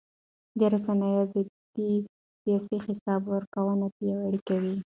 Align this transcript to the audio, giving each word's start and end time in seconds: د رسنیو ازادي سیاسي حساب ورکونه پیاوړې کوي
د 0.59 0.61
رسنیو 0.73 1.21
ازادي 1.25 1.91
سیاسي 2.41 2.77
حساب 2.87 3.21
ورکونه 3.33 3.85
پیاوړې 3.97 4.39
کوي 4.47 4.75